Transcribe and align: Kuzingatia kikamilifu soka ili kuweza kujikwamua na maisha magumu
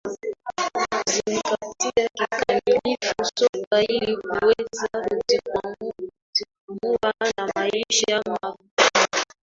Kuzingatia 1.03 2.09
kikamilifu 2.15 3.25
soka 3.35 3.81
ili 3.83 4.17
kuweza 4.17 4.89
kujikwamua 4.93 7.13
na 7.37 7.51
maisha 7.55 8.21
magumu 8.27 8.63